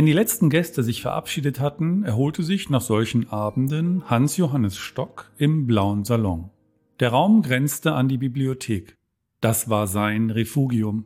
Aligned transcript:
Wenn 0.00 0.06
die 0.06 0.14
letzten 0.14 0.48
Gäste 0.48 0.82
sich 0.82 1.02
verabschiedet 1.02 1.60
hatten, 1.60 2.04
erholte 2.04 2.42
sich 2.42 2.70
nach 2.70 2.80
solchen 2.80 3.28
Abenden 3.28 4.08
Hans 4.08 4.38
Johannes 4.38 4.78
Stock 4.78 5.30
im 5.36 5.66
blauen 5.66 6.06
Salon. 6.06 6.48
Der 7.00 7.10
Raum 7.10 7.42
grenzte 7.42 7.92
an 7.92 8.08
die 8.08 8.16
Bibliothek. 8.16 8.96
Das 9.42 9.68
war 9.68 9.86
sein 9.86 10.30
Refugium. 10.30 11.04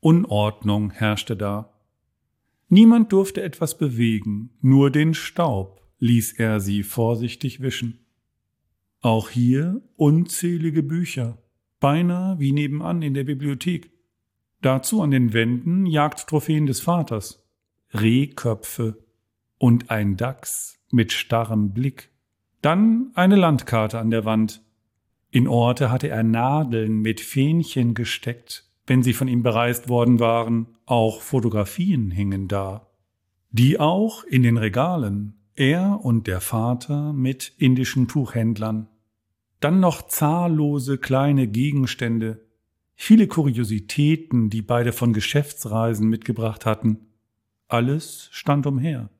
Unordnung 0.00 0.92
herrschte 0.92 1.36
da. 1.36 1.74
Niemand 2.70 3.12
durfte 3.12 3.42
etwas 3.42 3.76
bewegen, 3.76 4.48
nur 4.62 4.90
den 4.90 5.12
Staub 5.12 5.82
ließ 5.98 6.32
er 6.38 6.58
sie 6.58 6.84
vorsichtig 6.84 7.60
wischen. 7.60 7.98
Auch 9.02 9.28
hier 9.28 9.82
unzählige 9.96 10.82
Bücher, 10.82 11.36
beinahe 11.80 12.38
wie 12.38 12.52
nebenan 12.52 13.02
in 13.02 13.12
der 13.12 13.24
Bibliothek. 13.24 13.92
Dazu 14.62 15.02
an 15.02 15.10
den 15.10 15.34
Wänden 15.34 15.84
Jagdtrophäen 15.84 16.64
des 16.64 16.80
Vaters, 16.80 17.41
Rehköpfe 17.94 18.98
und 19.58 19.90
ein 19.90 20.16
Dachs 20.16 20.78
mit 20.90 21.12
starrem 21.12 21.72
Blick. 21.72 22.10
Dann 22.62 23.10
eine 23.14 23.36
Landkarte 23.36 23.98
an 23.98 24.10
der 24.10 24.24
Wand. 24.24 24.62
In 25.30 25.48
Orte 25.48 25.90
hatte 25.90 26.08
er 26.08 26.22
Nadeln 26.22 27.00
mit 27.00 27.20
Fähnchen 27.20 27.94
gesteckt, 27.94 28.64
wenn 28.86 29.02
sie 29.02 29.12
von 29.12 29.28
ihm 29.28 29.42
bereist 29.42 29.88
worden 29.88 30.20
waren, 30.20 30.66
auch 30.86 31.22
Fotografien 31.22 32.10
hingen 32.10 32.48
da. 32.48 32.88
Die 33.50 33.78
auch 33.78 34.24
in 34.24 34.42
den 34.42 34.56
Regalen, 34.56 35.34
er 35.54 36.00
und 36.02 36.26
der 36.26 36.40
Vater 36.40 37.12
mit 37.12 37.52
indischen 37.58 38.08
Tuchhändlern. 38.08 38.88
Dann 39.60 39.80
noch 39.80 40.02
zahllose 40.02 40.98
kleine 40.98 41.46
Gegenstände, 41.46 42.44
viele 42.94 43.26
Kuriositäten, 43.26 44.50
die 44.50 44.62
beide 44.62 44.92
von 44.92 45.12
Geschäftsreisen 45.12 46.08
mitgebracht 46.08 46.66
hatten, 46.66 47.11
alles 47.72 48.28
stand 48.32 48.66
umher. 48.66 49.10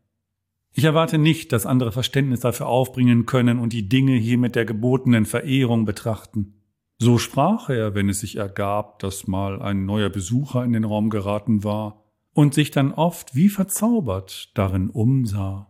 Ich 0.72 0.84
erwarte 0.84 1.18
nicht, 1.18 1.52
dass 1.52 1.66
andere 1.66 1.92
Verständnis 1.92 2.40
dafür 2.40 2.66
aufbringen 2.66 3.26
können 3.26 3.58
und 3.58 3.72
die 3.72 3.88
Dinge 3.88 4.14
hier 4.14 4.38
mit 4.38 4.54
der 4.56 4.64
gebotenen 4.64 5.26
Verehrung 5.26 5.84
betrachten. 5.84 6.54
So 6.98 7.18
sprach 7.18 7.68
er, 7.68 7.94
wenn 7.94 8.08
es 8.08 8.20
sich 8.20 8.36
ergab, 8.36 8.98
dass 9.00 9.26
mal 9.26 9.60
ein 9.60 9.84
neuer 9.84 10.08
Besucher 10.08 10.64
in 10.64 10.72
den 10.72 10.84
Raum 10.84 11.10
geraten 11.10 11.64
war 11.64 12.04
und 12.32 12.54
sich 12.54 12.70
dann 12.70 12.92
oft 12.92 13.34
wie 13.34 13.48
verzaubert 13.48 14.56
darin 14.56 14.88
umsah. 14.88 15.68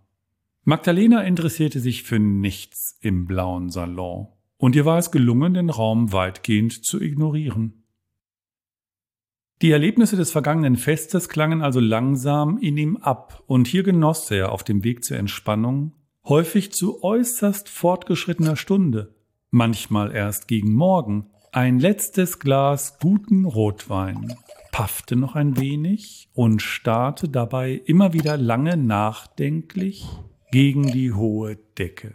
Magdalena 0.65 1.23
interessierte 1.23 1.81
sich 1.81 2.05
für 2.05 2.21
nichts 2.21 2.97
im 3.01 3.27
blauen 3.27 3.71
Salon, 3.71 4.29
und 4.59 4.77
ihr 4.77 4.85
war 4.85 4.99
es 4.99 5.11
gelungen, 5.11 5.55
den 5.55 5.71
Raum 5.71 6.13
weitgehend 6.13 6.85
zu 6.85 7.01
ignorieren. 7.01 7.82
Die 9.63 9.71
Erlebnisse 9.71 10.17
des 10.17 10.33
vergangenen 10.33 10.75
Festes 10.77 11.29
klangen 11.29 11.63
also 11.63 11.79
langsam 11.79 12.59
in 12.59 12.77
ihm 12.77 12.97
ab, 12.97 13.45
und 13.47 13.69
hier 13.69 13.85
genoss 13.85 14.29
er 14.33 14.51
auf 14.51 14.65
dem 14.65 14.83
Weg 14.83 15.05
zur 15.05 15.19
Entspannung 15.19 15.93
häufig 16.25 16.73
zu 16.73 17.05
äußerst 17.05 17.69
fortgeschrittener 17.69 18.57
Stunde, 18.57 19.15
manchmal 19.51 20.11
erst 20.13 20.49
gegen 20.49 20.75
Morgen, 20.75 21.31
ein 21.53 21.79
letztes 21.79 22.41
Glas 22.41 22.99
guten 22.99 23.45
Rotwein, 23.45 24.35
paffte 24.73 25.15
noch 25.15 25.37
ein 25.37 25.57
wenig 25.57 26.29
und 26.33 26.61
starrte 26.61 27.29
dabei 27.29 27.81
immer 27.85 28.13
wieder 28.13 28.37
lange 28.37 28.77
nachdenklich 28.77 30.09
gegen 30.51 30.91
die 30.91 31.13
hohe 31.13 31.57
Decke. 31.79 32.15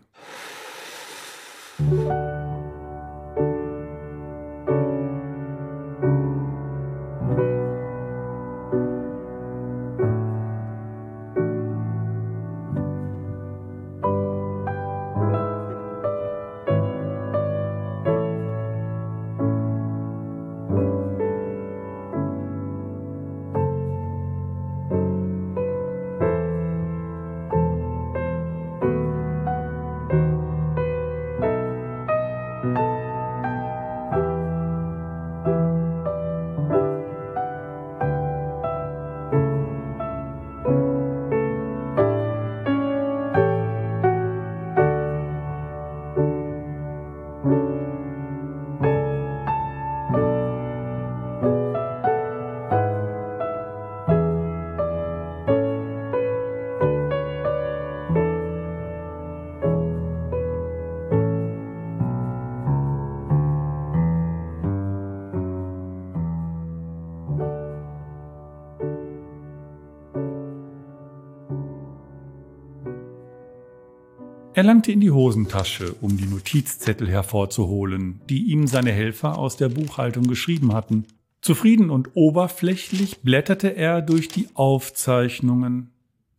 Er 74.57 74.63
langte 74.63 74.91
in 74.91 75.01
die 75.01 75.11
Hosentasche, 75.11 75.93
um 76.01 76.17
die 76.17 76.25
Notizzettel 76.25 77.07
hervorzuholen, 77.07 78.21
die 78.27 78.45
ihm 78.45 78.65
seine 78.65 78.91
Helfer 78.91 79.37
aus 79.37 79.55
der 79.55 79.69
Buchhaltung 79.69 80.23
geschrieben 80.23 80.73
hatten. 80.73 81.05
Zufrieden 81.41 81.91
und 81.91 82.15
oberflächlich 82.15 83.19
blätterte 83.19 83.75
er 83.75 84.01
durch 84.01 84.29
die 84.29 84.47
Aufzeichnungen. 84.55 85.91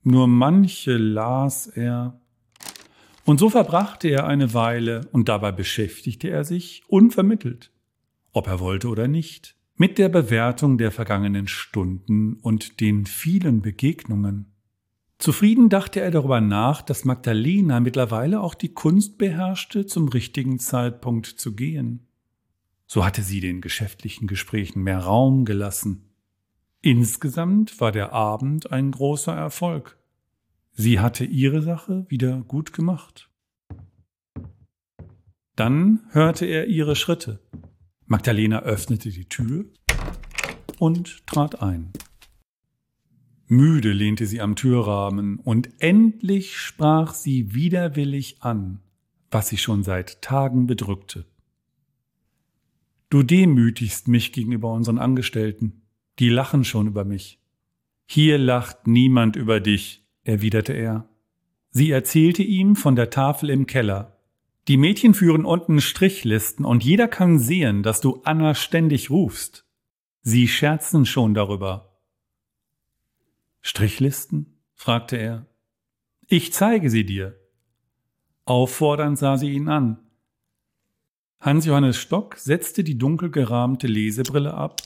Nur 0.02 0.26
manche 0.26 0.96
las 0.96 1.68
er. 1.68 2.20
Und 3.24 3.38
so 3.38 3.50
verbrachte 3.50 4.08
er 4.08 4.26
eine 4.26 4.52
Weile, 4.52 5.06
und 5.12 5.28
dabei 5.28 5.52
beschäftigte 5.52 6.28
er 6.28 6.42
sich 6.42 6.82
unvermittelt, 6.88 7.70
ob 8.32 8.48
er 8.48 8.58
wollte 8.58 8.88
oder 8.88 9.06
nicht, 9.06 9.54
mit 9.76 9.96
der 9.96 10.08
Bewertung 10.08 10.76
der 10.76 10.90
vergangenen 10.90 11.46
Stunden 11.46 12.34
und 12.42 12.80
den 12.80 13.06
vielen 13.06 13.62
Begegnungen. 13.62 14.57
Zufrieden 15.18 15.68
dachte 15.68 16.00
er 16.00 16.12
darüber 16.12 16.40
nach, 16.40 16.80
dass 16.80 17.04
Magdalena 17.04 17.80
mittlerweile 17.80 18.40
auch 18.40 18.54
die 18.54 18.72
Kunst 18.72 19.18
beherrschte, 19.18 19.84
zum 19.84 20.08
richtigen 20.08 20.60
Zeitpunkt 20.60 21.26
zu 21.26 21.56
gehen. 21.56 22.06
So 22.86 23.04
hatte 23.04 23.22
sie 23.22 23.40
den 23.40 23.60
geschäftlichen 23.60 24.28
Gesprächen 24.28 24.82
mehr 24.82 25.00
Raum 25.00 25.44
gelassen. 25.44 26.04
Insgesamt 26.80 27.80
war 27.80 27.90
der 27.90 28.12
Abend 28.12 28.70
ein 28.70 28.92
großer 28.92 29.34
Erfolg. 29.34 29.98
Sie 30.72 31.00
hatte 31.00 31.24
ihre 31.24 31.62
Sache 31.62 32.06
wieder 32.08 32.40
gut 32.42 32.72
gemacht. 32.72 33.28
Dann 35.56 36.00
hörte 36.10 36.46
er 36.46 36.68
ihre 36.68 36.94
Schritte. 36.94 37.40
Magdalena 38.06 38.60
öffnete 38.60 39.10
die 39.10 39.28
Tür 39.28 39.64
und 40.78 41.26
trat 41.26 41.60
ein. 41.60 41.92
Müde 43.48 43.92
lehnte 43.92 44.26
sie 44.26 44.40
am 44.40 44.56
Türrahmen, 44.56 45.38
und 45.38 45.70
endlich 45.78 46.56
sprach 46.56 47.14
sie 47.14 47.54
widerwillig 47.54 48.36
an, 48.40 48.80
was 49.30 49.48
sie 49.48 49.56
schon 49.56 49.82
seit 49.82 50.20
Tagen 50.20 50.66
bedrückte. 50.66 51.24
Du 53.10 53.22
demütigst 53.22 54.06
mich 54.06 54.32
gegenüber 54.32 54.70
unseren 54.72 54.98
Angestellten, 54.98 55.80
die 56.18 56.28
lachen 56.28 56.64
schon 56.64 56.86
über 56.86 57.04
mich. 57.04 57.40
Hier 58.06 58.36
lacht 58.36 58.86
niemand 58.86 59.36
über 59.36 59.60
dich, 59.60 60.06
erwiderte 60.24 60.74
er. 60.74 61.08
Sie 61.70 61.90
erzählte 61.90 62.42
ihm 62.42 62.76
von 62.76 62.96
der 62.96 63.08
Tafel 63.08 63.48
im 63.48 63.66
Keller. 63.66 64.18
Die 64.68 64.76
Mädchen 64.76 65.14
führen 65.14 65.46
unten 65.46 65.80
Strichlisten 65.80 66.66
und 66.66 66.84
jeder 66.84 67.08
kann 67.08 67.38
sehen, 67.38 67.82
dass 67.82 68.02
du 68.02 68.20
Anna 68.24 68.54
ständig 68.54 69.08
rufst. 69.08 69.66
Sie 70.20 70.48
scherzen 70.48 71.06
schon 71.06 71.32
darüber. 71.32 71.87
Strichlisten? 73.60 74.60
fragte 74.74 75.16
er. 75.16 75.46
Ich 76.26 76.52
zeige 76.52 76.90
sie 76.90 77.04
dir. 77.04 77.38
Auffordernd 78.44 79.18
sah 79.18 79.36
sie 79.36 79.50
ihn 79.50 79.68
an. 79.68 79.98
Hans 81.40 81.66
Johannes 81.66 81.96
Stock 81.96 82.36
setzte 82.36 82.82
die 82.82 82.98
dunkel 82.98 83.30
gerahmte 83.30 83.86
Lesebrille 83.86 84.54
ab, 84.54 84.80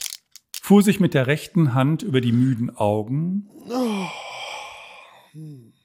fuhr 0.60 0.82
sich 0.82 1.00
mit 1.00 1.14
der 1.14 1.26
rechten 1.26 1.74
Hand 1.74 2.02
über 2.02 2.20
die 2.20 2.32
müden 2.32 2.76
Augen, 2.76 3.48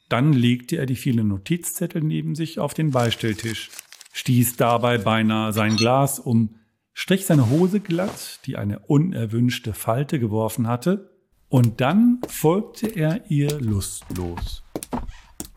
dann 0.09 0.33
legte 0.33 0.77
er 0.77 0.85
die 0.85 0.95
vielen 0.95 1.29
Notizzettel 1.29 2.03
neben 2.03 2.35
sich 2.35 2.59
auf 2.59 2.73
den 2.73 2.91
Beistelltisch, 2.91 3.69
stieß 4.13 4.57
dabei 4.57 4.97
beinahe 4.97 5.53
sein 5.53 5.75
Glas 5.75 6.19
um, 6.19 6.55
strich 6.93 7.25
seine 7.25 7.49
Hose 7.49 7.79
glatt, 7.79 8.41
die 8.45 8.57
eine 8.57 8.79
unerwünschte 8.79 9.73
Falte 9.73 10.19
geworfen 10.19 10.67
hatte, 10.67 11.16
Und 11.49 11.79
dann 11.79 12.19
folgte 12.27 12.87
er 12.87 13.29
ihr 13.29 13.59
lustlos. 13.59 14.63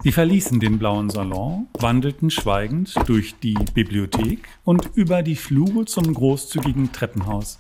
Sie 0.02 0.12
verließen 0.12 0.60
den 0.60 0.78
blauen 0.78 1.10
Salon, 1.10 1.66
wandelten 1.78 2.30
schweigend 2.30 2.94
durch 3.06 3.34
die 3.40 3.58
Bibliothek 3.74 4.48
und 4.64 4.90
über 4.94 5.22
die 5.22 5.36
Flure 5.36 5.84
zum 5.84 6.14
großzügigen 6.14 6.92
Treppenhaus. 6.92 7.58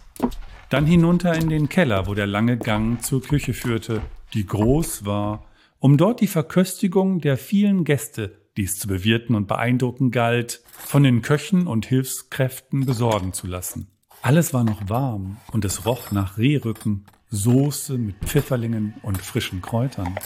Dann 0.70 0.86
hinunter 0.86 1.34
in 1.34 1.48
den 1.48 1.68
Keller, 1.68 2.06
wo 2.06 2.14
der 2.14 2.26
lange 2.26 2.56
Gang 2.56 3.02
zur 3.02 3.20
Küche 3.20 3.52
führte, 3.52 4.00
die 4.32 4.46
groß 4.46 5.04
war, 5.04 5.44
um 5.80 5.96
dort 5.96 6.20
die 6.20 6.28
Verköstigung 6.28 7.20
der 7.20 7.36
vielen 7.36 7.84
Gäste, 7.84 8.38
die 8.56 8.64
es 8.64 8.78
zu 8.78 8.86
bewirten 8.86 9.34
und 9.34 9.48
beeindrucken 9.48 10.10
galt, 10.10 10.62
von 10.70 11.02
den 11.02 11.22
Köchen 11.22 11.66
und 11.66 11.84
Hilfskräften 11.86 12.86
besorgen 12.86 13.32
zu 13.32 13.48
lassen. 13.48 13.88
Alles 14.22 14.54
war 14.54 14.64
noch 14.64 14.88
warm 14.88 15.38
und 15.52 15.64
es 15.64 15.84
roch 15.84 16.10
nach 16.10 16.38
Rehrücken, 16.38 17.04
Soße 17.30 17.96
mit 17.96 18.16
Pfifferlingen 18.24 18.94
und 19.02 19.22
frischen 19.22 19.62
Kräutern. 19.62 20.16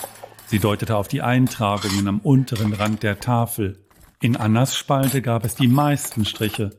Sie 0.47 0.59
deutete 0.59 0.97
auf 0.97 1.07
die 1.07 1.21
Eintragungen 1.21 2.09
am 2.09 2.19
unteren 2.21 2.73
Rand 2.73 3.03
der 3.03 3.21
Tafel. 3.21 3.85
In 4.23 4.37
Annas 4.37 4.75
Spalte 4.75 5.21
gab 5.21 5.45
es 5.45 5.55
die 5.55 5.69
meisten 5.69 6.25
Striche. 6.25 6.71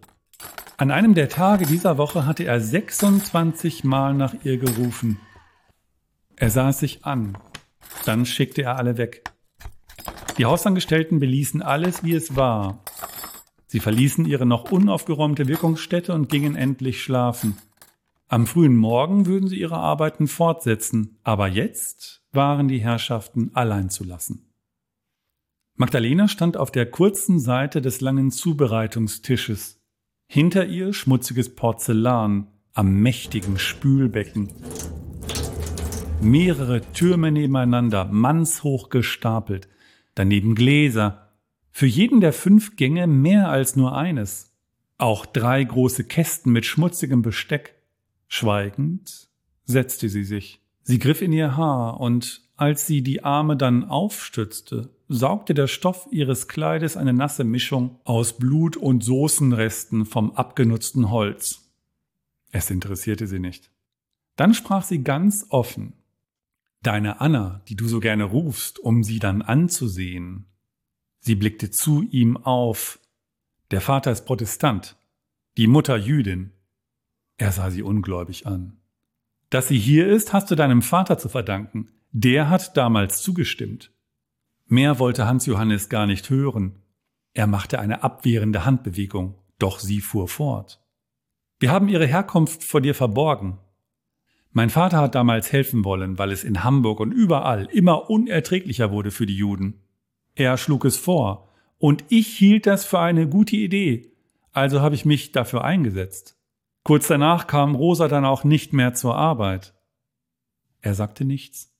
An 0.78 0.90
einem 0.90 1.14
der 1.14 1.30
Tage 1.30 1.68
dieser 1.68 2.00
Woche 2.00 2.26
hatte 2.26 2.44
er 2.44 2.60
26 2.60 3.84
Mal 3.84 4.16
nach 4.16 4.34
ihr 4.44 4.58
gerufen. 4.58 5.20
Er 6.36 6.50
sah 6.50 6.70
es 6.70 6.80
sich 6.80 7.06
an. 7.06 7.38
Dann 8.06 8.26
schickte 8.26 8.64
er 8.64 8.78
alle 8.78 8.98
weg. 8.98 9.24
Die 10.38 10.46
Hausangestellten 10.46 11.20
beließen 11.20 11.62
alles, 11.62 12.04
wie 12.04 12.14
es 12.14 12.36
war. 12.36 12.84
Sie 13.68 13.80
verließen 13.80 14.26
ihre 14.26 14.46
noch 14.46 14.72
unaufgeräumte 14.72 15.48
Wirkungsstätte 15.48 16.14
und 16.14 16.30
gingen 16.30 16.56
endlich 16.56 17.04
schlafen. 17.04 17.58
Am 18.28 18.48
frühen 18.48 18.76
Morgen 18.76 19.28
würden 19.28 19.48
sie 19.48 19.60
ihre 19.60 19.78
Arbeiten 19.78 20.28
fortsetzen, 20.28 21.20
aber 21.24 21.48
jetzt 21.48 22.24
waren 22.32 22.68
die 22.68 22.80
Herrschaften 22.80 23.52
allein 23.54 23.90
zu 23.90 24.04
lassen. 24.04 24.52
Magdalena 25.76 26.28
stand 26.28 26.58
auf 26.58 26.72
der 26.72 26.90
kurzen 26.90 27.40
Seite 27.40 27.82
des 27.82 28.02
langen 28.02 28.32
Zubereitungstisches. 28.32 29.82
Hinter 30.28 30.66
ihr 30.66 30.94
schmutziges 30.94 31.54
Porzellan 31.54 32.48
am 32.74 33.02
mächtigen 33.02 33.60
Spülbecken. 33.60 34.50
Mehrere 36.22 36.82
Türme 36.94 37.32
nebeneinander, 37.32 38.06
mannshoch 38.06 38.90
gestapelt, 38.90 39.68
daneben 40.16 40.56
Gläser, 40.56 41.30
für 41.72 41.86
jeden 41.86 42.22
der 42.22 42.34
fünf 42.34 42.76
Gänge 42.78 43.06
mehr 43.06 43.50
als 43.50 43.76
nur 43.76 43.96
eines. 43.96 44.56
Auch 44.98 45.26
drei 45.26 45.64
große 45.64 46.06
Kästen 46.06 46.54
mit 46.54 46.66
schmutzigem 46.66 47.22
Besteck. 47.22 47.75
Schweigend 48.36 49.30
setzte 49.64 50.10
sie 50.10 50.26
sich. 50.26 50.60
Sie 50.84 51.00
griff 51.00 51.22
in 51.22 51.32
ihr 51.32 51.56
Haar 51.56 52.02
und 52.02 52.42
als 52.58 52.86
sie 52.86 53.02
die 53.02 53.24
Arme 53.24 53.56
dann 53.56 53.86
aufstützte, 53.86 54.90
saugte 55.08 55.54
der 55.54 55.68
Stoff 55.68 56.10
ihres 56.12 56.50
Kleides 56.50 56.98
eine 56.98 57.14
nasse 57.14 57.46
Mischung 57.46 57.98
aus 58.04 58.38
Blut 58.38 58.76
und 58.76 59.06
Soßenresten 59.06 60.06
vom 60.06 60.32
abgenutzten 60.32 61.12
Holz. 61.12 61.72
Es 62.52 62.70
interessierte 62.70 63.26
sie 63.26 63.40
nicht. 63.40 63.72
Dann 64.36 64.54
sprach 64.54 64.84
sie 64.84 65.02
ganz 65.02 65.46
offen. 65.48 65.94
Deine 66.84 67.22
Anna, 67.22 67.62
die 67.70 67.78
du 67.78 67.88
so 67.88 68.02
gerne 68.02 68.26
rufst, 68.26 68.80
um 68.80 69.02
sie 69.06 69.20
dann 69.20 69.44
anzusehen. 69.44 70.48
Sie 71.22 71.36
blickte 71.36 71.72
zu 71.72 72.02
ihm 72.02 72.36
auf. 72.36 73.00
Der 73.72 73.80
Vater 73.80 74.12
ist 74.12 74.26
Protestant, 74.26 74.98
die 75.56 75.68
Mutter 75.68 75.96
Jüdin. 75.96 76.52
Er 77.38 77.52
sah 77.52 77.70
sie 77.70 77.84
ungläubig 77.84 78.48
an. 78.48 78.78
Dass 79.50 79.68
sie 79.68 79.78
hier 79.78 80.08
ist, 80.08 80.34
hast 80.34 80.50
du 80.52 80.56
deinem 80.56 80.82
Vater 80.82 81.18
zu 81.18 81.30
verdanken. 81.30 81.90
Der 82.12 82.50
hat 82.50 82.78
damals 82.78 83.22
zugestimmt. 83.22 83.92
Mehr 84.68 85.00
wollte 85.00 85.28
Hans 85.28 85.46
Johannes 85.46 85.90
gar 85.90 86.08
nicht 86.08 86.30
hören. 86.30 86.82
Er 87.34 87.48
machte 87.48 87.80
eine 87.80 88.04
abwehrende 88.04 88.66
Handbewegung, 88.66 89.36
doch 89.60 89.80
sie 89.80 90.02
fuhr 90.02 90.28
fort. 90.28 90.82
Wir 91.60 91.72
haben 91.72 91.90
ihre 91.90 92.08
Herkunft 92.08 92.64
vor 92.64 92.82
dir 92.82 92.96
verborgen. 92.96 93.60
Mein 94.52 94.70
Vater 94.70 95.00
hat 95.00 95.16
damals 95.16 95.52
helfen 95.52 95.84
wollen, 95.84 96.18
weil 96.18 96.32
es 96.32 96.46
in 96.46 96.64
Hamburg 96.64 97.02
und 97.02 97.12
überall 97.12 97.66
immer 97.66 98.10
unerträglicher 98.10 98.92
wurde 98.92 99.12
für 99.12 99.26
die 99.26 99.36
Juden. 99.36 99.82
Er 100.34 100.58
schlug 100.58 100.86
es 100.86 100.98
vor, 100.98 101.50
und 101.78 102.06
ich 102.08 102.28
hielt 102.28 102.66
das 102.66 102.86
für 102.86 103.00
eine 103.00 103.28
gute 103.28 103.58
Idee, 103.58 104.14
also 104.54 104.80
habe 104.80 104.96
ich 104.96 105.04
mich 105.04 105.34
dafür 105.34 105.66
eingesetzt. 105.66 106.35
Kurz 106.86 107.08
danach 107.08 107.48
kam 107.48 107.74
Rosa 107.74 108.08
dann 108.08 108.26
auch 108.26 108.44
nicht 108.44 108.72
mehr 108.72 108.94
zur 108.94 109.16
Arbeit. 109.16 109.74
Er 110.82 110.94
sagte 110.94 111.26
nichts. 111.26 111.74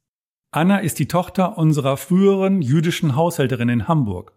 Anna 0.50 0.80
ist 0.80 0.98
die 0.98 1.08
Tochter 1.08 1.60
unserer 1.60 1.96
früheren 1.96 2.64
jüdischen 2.64 3.16
Haushälterin 3.16 3.70
in 3.70 3.88
Hamburg. 3.88 4.34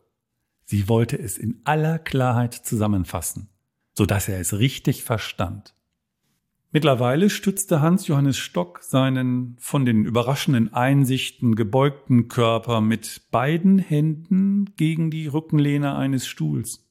Sie 0.66 0.86
wollte 0.86 1.18
es 1.18 1.38
in 1.38 1.62
aller 1.64 1.98
Klarheit 1.98 2.52
zusammenfassen, 2.52 3.48
so 3.94 4.04
dass 4.04 4.28
er 4.28 4.40
es 4.40 4.58
richtig 4.58 5.04
verstand. 5.04 5.74
Mittlerweile 6.70 7.30
stützte 7.30 7.80
Hans 7.80 8.06
Johannes 8.06 8.36
Stock 8.36 8.82
seinen 8.82 9.56
von 9.58 9.86
den 9.86 10.04
überraschenden 10.04 10.74
Einsichten 10.74 11.54
gebeugten 11.54 12.28
Körper 12.28 12.82
mit 12.82 13.22
beiden 13.30 13.78
Händen 13.78 14.74
gegen 14.76 15.10
die 15.10 15.28
Rückenlehne 15.28 15.96
eines 15.96 16.26
Stuhls. 16.26 16.87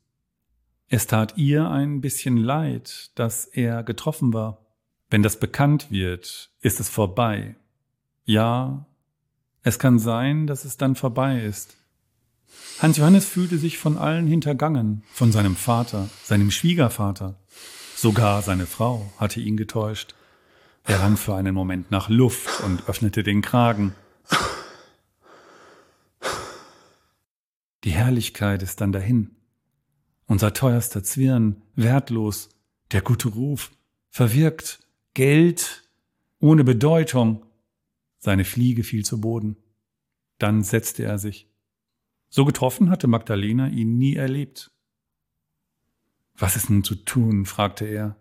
Es 0.90 1.06
tat 1.06 1.38
ihr 1.38 1.70
ein 1.70 2.00
bisschen 2.00 2.38
leid, 2.38 3.12
dass 3.16 3.46
er 3.46 3.84
getroffen 3.84 4.34
war. 4.34 4.66
Wenn 5.10 5.22
das 5.22 5.38
bekannt 5.38 5.92
wird, 5.92 6.50
ist 6.62 6.80
es 6.80 6.88
vorbei. 6.88 7.56
Ja, 8.24 8.86
es 9.64 9.80
kann 9.80 10.00
sein, 10.00 10.48
dass 10.48 10.64
es 10.64 10.78
dann 10.78 10.96
vorbei 10.96 11.42
ist. 11.42 11.76
Hans 12.80 12.98
Johannes 12.98 13.26
fühlte 13.26 13.58
sich 13.58 13.78
von 13.78 13.98
allen 13.98 14.28
hintergangen, 14.28 15.04
von 15.12 15.34
seinem 15.34 15.58
Vater, 15.58 16.10
seinem 16.24 16.52
Schwiegervater. 16.52 17.36
Sogar 17.96 18.42
seine 18.42 18.66
Frau 18.66 19.12
hatte 19.18 19.42
ihn 19.42 19.58
getäuscht. 19.58 20.16
Er 20.86 21.02
rang 21.02 21.18
für 21.18 21.36
einen 21.36 21.54
Moment 21.54 21.92
nach 21.92 22.08
Luft 22.08 22.62
und 22.64 22.88
öffnete 22.88 23.24
den 23.24 23.42
Kragen. 23.42 23.94
Die 27.84 27.92
Herrlichkeit 27.92 28.64
ist 28.64 28.80
dann 28.80 28.94
dahin. 28.94 29.36
Unser 30.28 30.54
teuerster 30.54 31.04
Zwirn, 31.04 31.62
wertlos, 31.76 32.50
der 32.92 33.02
gute 33.02 33.30
Ruf, 33.30 33.72
verwirkt, 34.10 34.80
Geld, 35.14 35.90
ohne 36.40 36.64
Bedeutung, 36.64 37.46
seine 38.20 38.44
Fliege 38.44 38.84
fiel 38.84 39.06
zu 39.06 39.22
Boden. 39.22 39.56
Dann 40.38 40.64
setzte 40.64 41.04
er 41.04 41.18
sich. 41.18 41.50
So 42.30 42.44
getroffen 42.44 42.90
hatte 42.90 43.08
Magdalena 43.08 43.70
ihn 43.70 43.98
nie 43.98 44.16
erlebt. 44.16 44.72
Was 46.36 46.56
ist 46.58 46.70
nun 46.70 46.84
zu 46.84 46.96
tun? 46.96 47.46
fragte 47.46 47.86
er. 47.86 48.18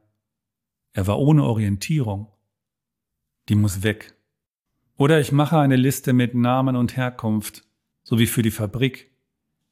Er 0.93 1.07
war 1.09 1.19
ohne 1.19 1.43
Orientierung. 1.45 2.29
Die 3.49 3.57
muss 3.57 3.83
weg. 3.83 4.15
Oder 4.97 5.21
ich 5.21 5.33
mache 5.33 5.59
eine 5.59 5.77
Liste 5.77 6.13
mit 6.13 6.35
Namen 6.35 6.77
und 6.77 6.97
Herkunft, 6.97 7.65
so 8.03 8.19
wie 8.19 8.27
für 8.27 8.43
die 8.43 8.51
Fabrik. 8.51 9.11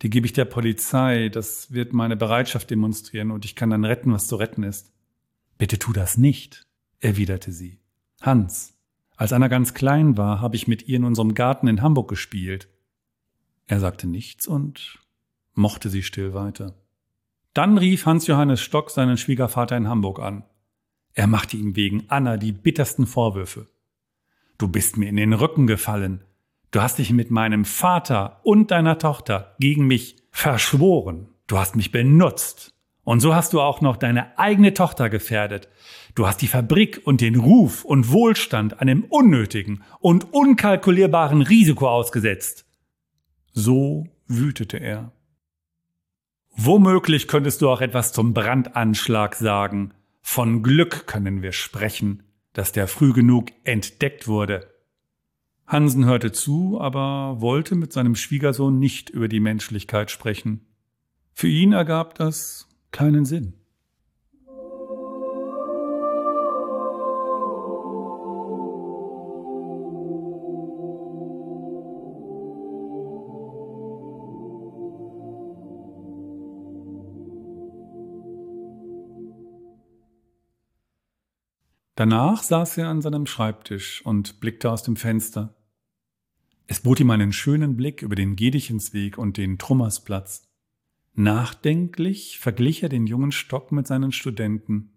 Die 0.03 0.11
gebe 0.11 0.27
ich 0.27 0.33
der 0.33 0.45
Polizei, 0.45 1.29
das 1.29 1.73
wird 1.73 1.93
meine 1.93 2.17
Bereitschaft 2.17 2.71
demonstrieren 2.71 3.31
und 3.31 3.45
ich 3.45 3.57
kann 3.57 3.71
dann 3.71 3.85
retten, 3.85 4.13
was 4.13 4.27
zu 4.27 4.37
retten 4.37 4.63
ist. 4.63 4.93
Bitte 5.57 5.79
tu 5.79 5.93
das 5.93 6.19
nicht, 6.19 6.67
erwiderte 7.01 7.53
sie. 7.53 7.79
Hans, 8.21 8.75
als 9.17 9.33
Anna 9.33 9.49
ganz 9.49 9.75
klein 9.75 10.17
war, 10.17 10.41
habe 10.41 10.57
ich 10.57 10.67
mit 10.67 10.89
ihr 10.89 10.97
in 10.97 11.05
unserem 11.05 11.35
Garten 11.35 11.69
in 11.69 11.83
Hamburg 11.83 12.09
gespielt. 12.09 12.69
Er 13.67 13.81
sagte 13.81 14.07
nichts 14.07 14.47
und 14.47 14.99
mochte 15.55 15.89
sie 15.89 16.03
still 16.03 16.35
weiter. 16.35 16.75
Dann 17.55 17.79
rief 17.79 18.07
Hans 18.07 18.27
Johannes 18.27 18.61
Stock 18.61 18.91
seinen 18.91 19.17
Schwiegervater 19.17 19.77
in 19.77 19.89
Hamburg 19.89 20.19
an. 20.19 20.45
Er 21.13 21.29
machte 21.29 21.57
ihm 21.57 21.77
wegen 21.77 22.05
Anna 22.09 22.37
die 22.37 22.51
bittersten 22.51 23.07
Vorwürfe. 23.07 23.69
Du 24.59 24.67
bist 24.67 24.97
mir 24.97 25.09
in 25.09 25.17
den 25.17 25.33
Rücken 25.33 25.69
gefallen. 25.69 26.25
Du 26.75 26.83
hast 26.83 26.99
dich 26.99 27.13
mit 27.13 27.31
meinem 27.31 27.65
Vater 27.65 28.41
und 28.43 28.73
deiner 28.73 28.99
Tochter 28.99 29.55
gegen 29.61 29.87
mich 29.87 30.17
verschworen. 30.33 31.29
Du 31.47 31.57
hast 31.57 31.77
mich 31.77 31.93
benutzt. 31.93 32.75
Und 33.05 33.21
so 33.21 33.33
hast 33.33 33.53
du 33.53 33.61
auch 33.61 33.81
noch 33.81 33.97
deine 33.97 34.37
eigene 34.41 34.75
Tochter 34.75 35.09
gefährdet. 35.09 35.69
Du 36.17 36.27
hast 36.27 36.43
die 36.43 36.49
Fabrik 36.49 37.03
und 37.05 37.21
den 37.21 37.37
Ruf 37.37 37.85
und 37.85 38.11
Wohlstand 38.11 38.81
einem 38.81 39.05
unnötigen 39.05 39.85
und 40.01 40.35
unkalkulierbaren 40.35 41.43
Risiko 41.43 41.89
ausgesetzt. 41.89 42.67
So 43.53 44.09
wütete 44.27 44.79
er. 44.79 45.13
Womöglich 46.57 47.29
könntest 47.29 47.63
du 47.63 47.71
auch 47.71 47.83
etwas 47.83 48.13
zum 48.13 48.35
Brandanschlag 48.35 49.37
sagen. 49.37 49.95
Von 50.23 50.65
Glück 50.65 51.07
können 51.07 51.41
wir 51.41 51.53
sprechen, 51.53 52.25
dass 52.53 52.73
der 52.73 52.89
früh 52.89 53.13
genug 53.13 53.53
entdeckt 53.63 54.27
wurde. 54.27 54.74
Hansen 55.75 56.05
hörte 56.05 56.31
zu, 56.31 56.81
aber 56.81 57.41
wollte 57.41 57.75
mit 57.75 57.93
seinem 57.93 58.15
Schwiegersohn 58.15 58.79
nicht 58.79 59.11
über 59.11 59.27
die 59.27 59.41
Menschlichkeit 59.41 60.09
sprechen. 60.09 60.65
Für 61.33 61.49
ihn 61.49 61.73
ergab 61.73 62.15
das 62.15 62.69
keinen 62.93 63.25
Sinn. 63.25 63.55
Danach 81.97 82.45
saß 82.45 82.79
er 82.79 82.87
an 82.87 83.03
seinem 83.03 83.27
Schreibtisch 83.27 84.07
und 84.07 84.39
blickte 84.39 84.71
aus 84.71 84.85
dem 84.85 84.95
Fenster. 84.95 85.53
Es 86.67 86.81
bot 86.81 87.01
ihm 87.01 87.11
einen 87.11 87.33
schönen 87.33 87.77
Blick 87.77 88.03
über 88.03 88.15
den 88.15 88.37
Gedichensweg 88.37 89.19
und 89.19 89.37
den 89.37 89.59
Trummersplatz. 89.59 90.49
Nachdenklich 91.15 92.39
verglich 92.39 92.83
er 92.83 92.89
den 92.89 93.07
jungen 93.07 93.33
Stock 93.33 93.71
mit 93.71 93.87
seinen 93.87 94.13
Studenten. 94.13 94.93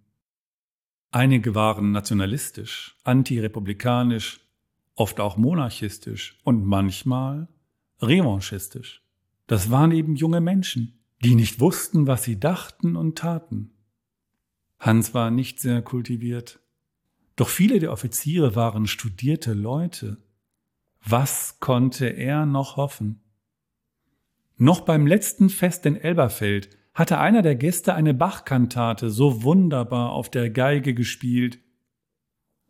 Einige 1.11 1.55
waren 1.55 1.91
nationalistisch, 1.91 2.97
antirepublikanisch, 3.03 4.41
oft 4.95 5.19
auch 5.19 5.37
monarchistisch 5.37 6.39
und 6.43 6.65
manchmal 6.65 7.47
revanchistisch. 8.01 9.03
Das 9.45 9.69
waren 9.69 9.91
eben 9.91 10.15
junge 10.15 10.41
Menschen, 10.41 10.99
die 11.23 11.35
nicht 11.35 11.59
wussten, 11.59 12.07
was 12.07 12.23
sie 12.23 12.39
dachten 12.39 12.95
und 12.95 13.17
taten. 13.17 13.71
Hans 14.79 15.13
war 15.13 15.31
nicht 15.31 15.59
sehr 15.59 15.81
kultiviert, 15.81 16.59
doch 17.37 17.49
viele 17.49 17.79
der 17.79 17.91
Offiziere 17.91 18.55
waren 18.55 18.87
studierte 18.87 19.53
Leute. 19.53 20.17
Was 21.09 21.61
konnte 21.61 22.07
er 22.07 22.45
noch 22.45 22.75
hoffen? 22.75 23.21
Noch 24.57 24.81
beim 24.81 25.07
letzten 25.07 25.49
Fest 25.49 25.85
in 25.85 25.95
Elberfeld 25.95 26.69
hatte 26.93 27.17
einer 27.19 27.41
der 27.41 27.55
Gäste 27.55 27.93
eine 27.93 28.13
Bachkantate 28.13 29.09
so 29.09 29.43
wunderbar 29.43 30.11
auf 30.11 30.29
der 30.29 30.49
Geige 30.49 30.93
gespielt. 30.93 31.59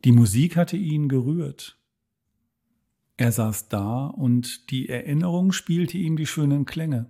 Die 0.05 0.11
Musik 0.11 0.55
hatte 0.55 0.77
ihn 0.77 1.09
gerührt. 1.09 1.79
Er 3.15 3.31
saß 3.31 3.69
da 3.69 4.05
und 4.05 4.69
die 4.69 4.87
Erinnerung 4.87 5.51
spielte 5.51 5.97
ihm 5.97 6.15
die 6.15 6.27
schönen 6.27 6.65
Klänge. 6.65 7.09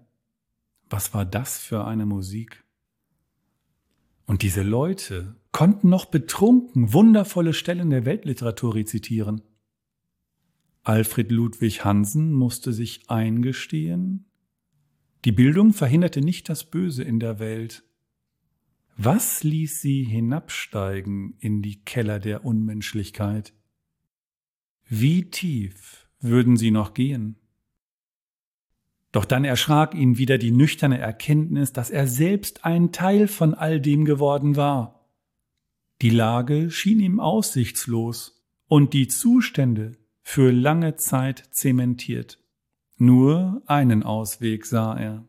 Was 0.89 1.13
war 1.13 1.25
das 1.25 1.57
für 1.57 1.83
eine 1.83 2.05
Musik? 2.05 2.63
Und 4.27 4.43
diese 4.43 4.63
Leute 4.63 5.35
konnten 5.51 5.89
noch 5.89 6.05
betrunken 6.05 6.93
wundervolle 6.93 7.53
Stellen 7.53 7.89
der 7.89 8.05
Weltliteratur 8.05 8.75
rezitieren. 8.75 9.41
Alfred 10.87 11.33
Ludwig 11.33 11.83
Hansen 11.83 12.31
musste 12.31 12.71
sich 12.71 13.09
eingestehen, 13.09 14.23
die 15.25 15.33
Bildung 15.33 15.73
verhinderte 15.73 16.21
nicht 16.21 16.47
das 16.47 16.63
Böse 16.63 17.03
in 17.03 17.19
der 17.19 17.39
Welt. 17.39 17.83
Was 18.95 19.43
ließ 19.43 19.81
sie 19.81 20.05
hinabsteigen 20.05 21.35
in 21.39 21.61
die 21.61 21.83
Keller 21.83 22.19
der 22.19 22.45
Unmenschlichkeit? 22.45 23.53
Wie 24.87 25.29
tief 25.29 26.07
würden 26.21 26.55
sie 26.55 26.71
noch 26.71 26.93
gehen? 26.93 27.35
Doch 29.11 29.25
dann 29.25 29.43
erschrak 29.43 29.93
ihn 29.93 30.17
wieder 30.17 30.37
die 30.37 30.51
nüchterne 30.51 30.99
Erkenntnis, 30.99 31.73
dass 31.73 31.89
er 31.89 32.07
selbst 32.07 32.63
ein 32.63 32.93
Teil 32.93 33.27
von 33.27 33.53
all 33.53 33.81
dem 33.81 34.05
geworden 34.05 34.55
war. 34.55 35.05
Die 36.01 36.11
Lage 36.11 36.71
schien 36.71 37.01
ihm 37.01 37.19
aussichtslos 37.19 38.41
und 38.67 38.93
die 38.93 39.09
Zustände 39.09 39.96
für 40.29 40.51
lange 40.51 40.97
Zeit 40.97 41.45
zementiert. 41.51 42.37
Nur 42.97 43.61
einen 43.65 44.03
Ausweg 44.03 44.65
sah 44.65 44.93
er. 44.93 45.25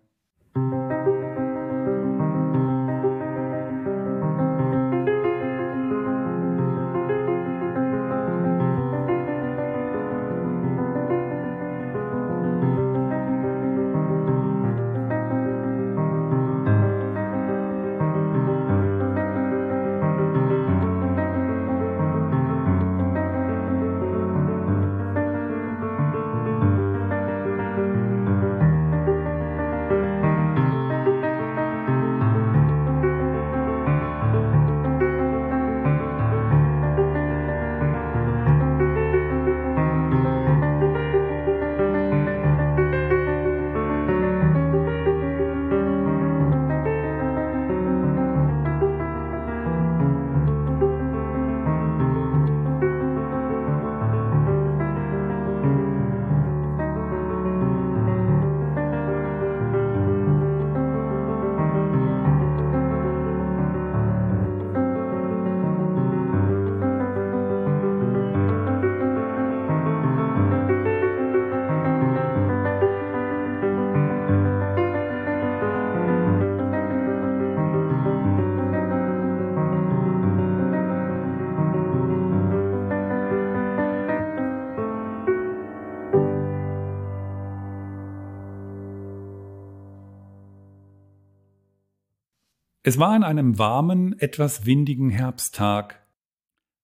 Es 92.89 92.99
war 92.99 93.11
an 93.11 93.23
einem 93.23 93.59
warmen, 93.59 94.19
etwas 94.19 94.65
windigen 94.65 95.11
Herbsttag. 95.11 96.07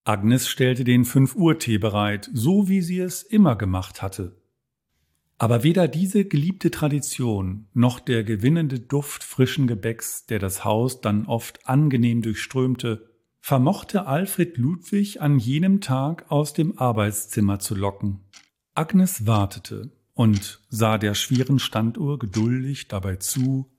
Agnes 0.04 0.48
stellte 0.50 0.84
den 0.84 1.06
Fünf-Uhr-Tee 1.06 1.78
bereit, 1.78 2.28
so 2.34 2.68
wie 2.68 2.82
sie 2.82 2.98
es 2.98 3.22
immer 3.22 3.56
gemacht 3.56 4.02
hatte. 4.02 4.36
Aber 5.38 5.62
weder 5.62 5.88
diese 5.88 6.26
geliebte 6.26 6.70
Tradition 6.70 7.68
noch 7.72 8.00
der 8.00 8.22
gewinnende 8.22 8.80
Duft 8.80 9.24
frischen 9.24 9.66
Gebäcks, 9.66 10.26
der 10.26 10.38
das 10.38 10.62
Haus 10.62 11.00
dann 11.00 11.24
oft 11.24 11.66
angenehm 11.66 12.20
durchströmte, 12.20 13.08
vermochte 13.40 14.06
Alfred 14.06 14.58
Ludwig 14.58 15.22
an 15.22 15.38
jenem 15.38 15.80
Tag 15.80 16.30
aus 16.30 16.52
dem 16.52 16.78
Arbeitszimmer 16.78 17.60
zu 17.60 17.74
locken. 17.74 18.20
Agnes 18.74 19.26
wartete 19.26 19.90
und 20.12 20.60
sah 20.68 20.98
der 20.98 21.14
schweren 21.14 21.58
Standuhr 21.58 22.18
geduldig 22.18 22.88
dabei 22.88 23.16
zu, 23.16 23.73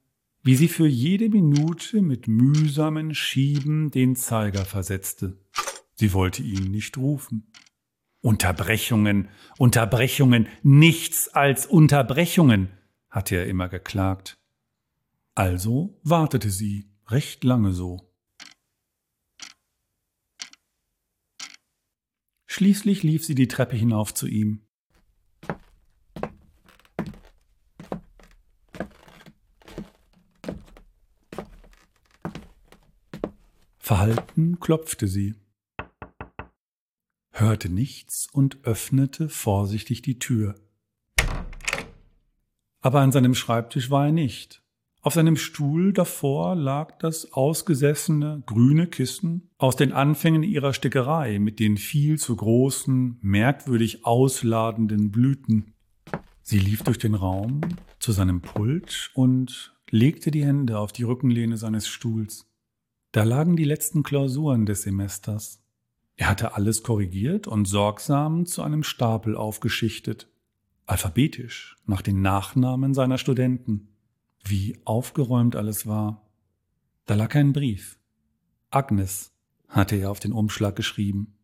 wie 0.46 0.56
sie 0.56 0.68
für 0.68 0.86
jede 0.86 1.28
Minute 1.28 2.04
mit 2.04 2.28
mühsamen 2.28 3.16
Schieben 3.16 3.90
den 3.90 4.16
Zeiger 4.16 4.64
versetzte. 4.64 5.40
Sie 5.96 6.14
wollte 6.14 6.44
ihn 6.44 6.70
nicht 6.70 7.00
rufen. 7.00 7.52
Unterbrechungen, 8.22 9.30
Unterbrechungen, 9.58 10.48
nichts 10.62 11.30
als 11.30 11.66
Unterbrechungen, 11.66 12.70
hatte 13.10 13.38
er 13.38 13.48
immer 13.48 13.70
geklagt. 13.70 14.38
Also 15.34 16.00
wartete 16.04 16.52
sie 16.52 16.92
recht 17.08 17.44
lange 17.44 17.74
so. 17.74 18.14
Schließlich 22.46 23.02
lief 23.02 23.26
sie 23.26 23.36
die 23.36 23.48
Treppe 23.48 23.76
hinauf 23.76 24.14
zu 24.14 24.28
ihm. 24.28 24.65
Verhalten 34.06 34.60
klopfte 34.60 35.08
sie, 35.08 35.34
hörte 37.32 37.70
nichts 37.70 38.28
und 38.32 38.64
öffnete 38.64 39.30
vorsichtig 39.30 40.04
die 40.04 40.20
Tür. 40.20 40.54
Aber 42.82 43.00
an 43.02 43.12
seinem 43.12 43.34
Schreibtisch 43.34 43.90
war 43.90 44.06
er 44.06 44.12
nicht. 44.12 44.62
Auf 45.02 45.16
seinem 45.16 45.38
Stuhl 45.38 45.92
davor 45.92 46.54
lag 46.54 47.00
das 47.00 47.34
ausgesessene 47.34 48.44
grüne 48.46 48.86
Kissen 48.86 49.50
aus 49.58 49.76
den 49.76 49.92
Anfängen 49.92 50.44
ihrer 50.44 50.76
Stickerei 50.76 51.40
mit 51.40 51.60
den 51.60 51.76
viel 51.76 52.20
zu 52.20 52.36
großen, 52.36 53.18
merkwürdig 53.24 54.06
ausladenden 54.06 55.10
Blüten. 55.10 55.74
Sie 56.44 56.60
lief 56.60 56.84
durch 56.84 57.00
den 57.00 57.16
Raum 57.16 57.62
zu 57.98 58.12
seinem 58.12 58.44
Pult 58.44 59.10
und 59.16 59.76
legte 59.90 60.30
die 60.30 60.46
Hände 60.46 60.78
auf 60.78 60.92
die 60.92 61.02
Rückenlehne 61.02 61.58
seines 61.58 61.88
Stuhls. 61.88 62.46
Da 63.16 63.24
lagen 63.24 63.56
die 63.56 63.64
letzten 63.64 64.04
Klausuren 64.04 64.66
des 64.66 64.82
Semesters. 64.82 65.64
Er 66.18 66.28
hatte 66.28 66.56
alles 66.56 66.84
korrigiert 66.84 67.48
und 67.48 67.64
sorgsam 67.64 68.46
zu 68.46 68.62
einem 68.62 68.84
Stapel 68.84 69.38
aufgeschichtet, 69.38 70.30
alphabetisch 70.86 71.78
nach 71.86 72.02
den 72.02 72.22
Nachnamen 72.22 72.94
seiner 72.94 73.18
Studenten. 73.18 73.88
Wie 74.44 74.82
aufgeräumt 74.84 75.56
alles 75.56 75.88
war. 75.88 76.30
Da 77.06 77.16
lag 77.16 77.34
ein 77.36 77.54
Brief. 77.54 77.98
Agnes. 78.70 79.32
hatte 79.70 79.96
er 79.96 80.12
auf 80.12 80.20
den 80.20 80.34
Umschlag 80.34 80.76
geschrieben. 80.76 81.38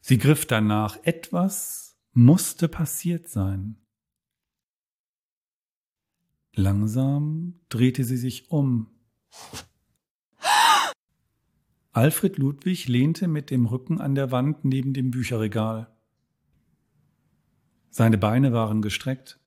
Sie 0.00 0.16
griff 0.16 0.46
danach. 0.46 0.98
Etwas 1.02 1.98
musste 2.14 2.68
passiert 2.68 3.28
sein. 3.28 3.76
Langsam 6.54 7.60
drehte 7.68 8.02
sie 8.02 8.16
sich 8.16 8.50
um. 8.50 8.86
Alfred 11.98 12.38
Ludwig 12.38 12.86
lehnte 12.86 13.26
mit 13.26 13.50
dem 13.50 13.66
Rücken 13.66 14.00
an 14.00 14.14
der 14.14 14.30
Wand 14.30 14.64
neben 14.64 14.92
dem 14.92 15.10
Bücherregal. 15.10 15.88
Seine 17.90 18.18
Beine 18.18 18.52
waren 18.52 18.82
gestreckt. 18.82 19.40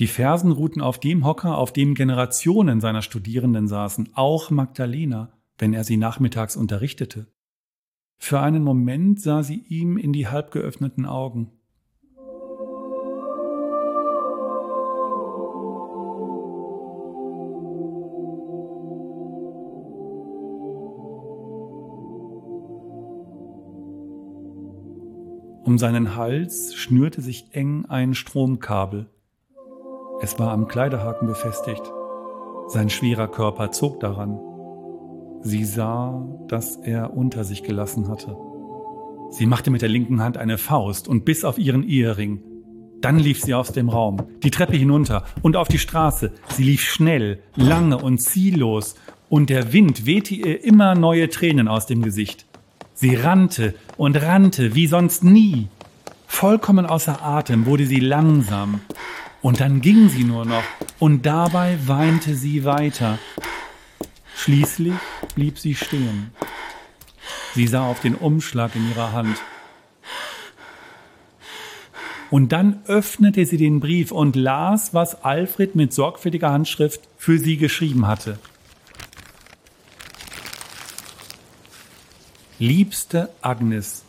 Die 0.00 0.08
Fersen 0.08 0.50
ruhten 0.50 0.82
auf 0.82 0.98
dem 0.98 1.24
Hocker, 1.24 1.58
auf 1.58 1.72
dem 1.72 1.94
Generationen 1.94 2.80
seiner 2.80 3.02
Studierenden 3.02 3.68
saßen, 3.68 4.08
auch 4.14 4.50
Magdalena, 4.50 5.32
wenn 5.58 5.74
er 5.74 5.84
sie 5.84 5.96
nachmittags 5.96 6.56
unterrichtete. 6.56 7.32
Für 8.18 8.40
einen 8.40 8.64
Moment 8.64 9.20
sah 9.20 9.44
sie 9.44 9.62
ihm 9.68 9.98
in 9.98 10.12
die 10.12 10.26
halb 10.26 10.50
geöffneten 10.50 11.06
Augen. 11.06 11.52
Um 25.72 25.78
seinen 25.78 26.16
Hals 26.16 26.74
schnürte 26.74 27.22
sich 27.22 27.46
eng 27.52 27.86
ein 27.86 28.12
Stromkabel. 28.14 29.06
Es 30.20 30.38
war 30.38 30.52
am 30.52 30.68
Kleiderhaken 30.68 31.26
befestigt. 31.26 31.80
Sein 32.68 32.90
schwerer 32.90 33.26
Körper 33.26 33.70
zog 33.70 33.98
daran. 33.98 34.38
Sie 35.40 35.64
sah, 35.64 36.28
dass 36.46 36.76
er 36.76 37.16
unter 37.16 37.44
sich 37.44 37.62
gelassen 37.62 38.08
hatte. 38.08 38.36
Sie 39.30 39.46
machte 39.46 39.70
mit 39.70 39.80
der 39.80 39.88
linken 39.88 40.22
Hand 40.22 40.36
eine 40.36 40.58
Faust 40.58 41.08
und 41.08 41.24
biss 41.24 41.42
auf 41.42 41.56
ihren 41.56 41.84
Ehering. 41.84 42.42
Dann 43.00 43.18
lief 43.18 43.40
sie 43.40 43.54
aus 43.54 43.72
dem 43.72 43.88
Raum, 43.88 44.18
die 44.42 44.50
Treppe 44.50 44.76
hinunter 44.76 45.24
und 45.40 45.56
auf 45.56 45.68
die 45.68 45.78
Straße. 45.78 46.32
Sie 46.50 46.64
lief 46.64 46.82
schnell, 46.82 47.38
lange 47.56 47.96
und 47.96 48.18
ziellos, 48.18 48.94
und 49.30 49.48
der 49.48 49.72
Wind 49.72 50.04
wehte 50.04 50.34
ihr 50.34 50.62
immer 50.64 50.94
neue 50.94 51.30
Tränen 51.30 51.66
aus 51.66 51.86
dem 51.86 52.02
Gesicht. 52.02 52.44
Sie 53.02 53.16
rannte 53.16 53.74
und 53.96 54.14
rannte 54.14 54.76
wie 54.76 54.86
sonst 54.86 55.24
nie. 55.24 55.66
Vollkommen 56.28 56.86
außer 56.86 57.20
Atem 57.20 57.66
wurde 57.66 57.84
sie 57.84 57.98
langsam. 57.98 58.80
Und 59.40 59.58
dann 59.58 59.80
ging 59.80 60.08
sie 60.08 60.22
nur 60.22 60.44
noch, 60.44 60.62
und 61.00 61.26
dabei 61.26 61.76
weinte 61.84 62.36
sie 62.36 62.64
weiter. 62.64 63.18
Schließlich 64.36 64.94
blieb 65.34 65.58
sie 65.58 65.74
stehen. 65.74 66.30
Sie 67.56 67.66
sah 67.66 67.88
auf 67.88 67.98
den 67.98 68.14
Umschlag 68.14 68.76
in 68.76 68.88
ihrer 68.88 69.10
Hand. 69.10 69.36
Und 72.30 72.52
dann 72.52 72.82
öffnete 72.86 73.46
sie 73.46 73.56
den 73.56 73.80
Brief 73.80 74.12
und 74.12 74.36
las, 74.36 74.94
was 74.94 75.24
Alfred 75.24 75.74
mit 75.74 75.92
sorgfältiger 75.92 76.52
Handschrift 76.52 77.00
für 77.18 77.40
sie 77.40 77.56
geschrieben 77.56 78.06
hatte. 78.06 78.38
Liebste 82.64 83.28
Agnes, 83.40 84.04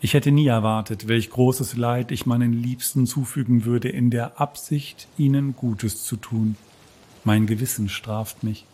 ich 0.00 0.14
hätte 0.14 0.30
nie 0.30 0.46
erwartet, 0.46 1.06
welch 1.06 1.28
großes 1.28 1.76
Leid 1.76 2.12
ich 2.12 2.24
meinen 2.24 2.54
Liebsten 2.54 3.06
zufügen 3.06 3.66
würde, 3.66 3.90
in 3.90 4.08
der 4.08 4.40
Absicht, 4.40 5.06
ihnen 5.18 5.54
Gutes 5.54 6.02
zu 6.02 6.16
tun. 6.16 6.56
Mein 7.24 7.46
Gewissen 7.46 7.90
straft 7.90 8.42
mich. 8.42 8.64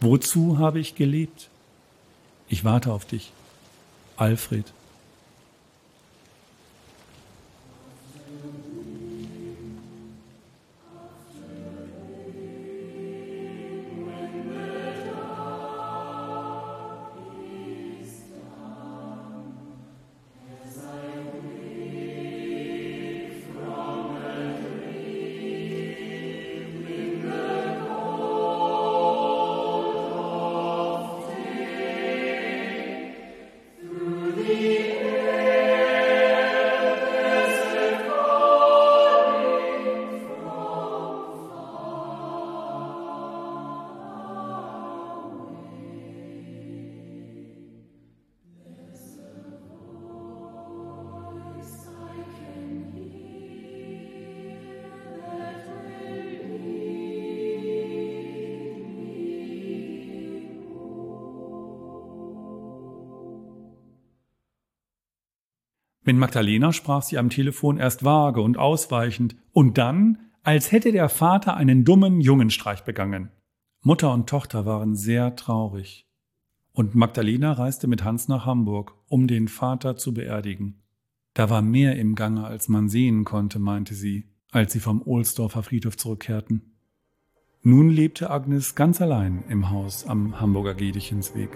Wozu 0.00 0.56
habe 0.56 0.80
ich 0.80 0.94
gelebt? 0.94 1.50
Ich 2.48 2.64
warte 2.64 2.94
auf 2.94 3.04
dich. 3.04 3.30
Alfred. 4.16 4.72
Mit 66.10 66.18
Magdalena 66.18 66.72
sprach 66.72 67.02
sie 67.02 67.18
am 67.18 67.30
Telefon 67.30 67.78
erst 67.78 68.02
vage 68.02 68.40
und 68.42 68.58
ausweichend 68.58 69.36
und 69.52 69.78
dann, 69.78 70.18
als 70.42 70.72
hätte 70.72 70.90
der 70.90 71.08
Vater 71.08 71.56
einen 71.56 71.84
dummen 71.84 72.20
Jungenstreich 72.20 72.82
begangen. 72.82 73.30
Mutter 73.82 74.12
und 74.12 74.28
Tochter 74.28 74.66
waren 74.66 74.96
sehr 74.96 75.36
traurig. 75.36 76.08
Und 76.72 76.96
Magdalena 76.96 77.52
reiste 77.52 77.86
mit 77.86 78.02
Hans 78.02 78.26
nach 78.26 78.44
Hamburg, 78.44 78.92
um 79.06 79.28
den 79.28 79.46
Vater 79.46 79.96
zu 79.96 80.12
beerdigen. 80.12 80.82
Da 81.32 81.48
war 81.48 81.62
mehr 81.62 81.94
im 81.94 82.16
Gange, 82.16 82.44
als 82.44 82.68
man 82.68 82.88
sehen 82.88 83.24
konnte, 83.24 83.60
meinte 83.60 83.94
sie, 83.94 84.32
als 84.50 84.72
sie 84.72 84.80
vom 84.80 85.02
Ohlsdorfer 85.02 85.62
Friedhof 85.62 85.96
zurückkehrten. 85.96 86.72
Nun 87.62 87.88
lebte 87.88 88.30
Agnes 88.30 88.74
ganz 88.74 89.00
allein 89.00 89.44
im 89.48 89.70
Haus 89.70 90.04
am 90.06 90.40
Hamburger 90.40 90.74
Gedichensweg. 90.74 91.50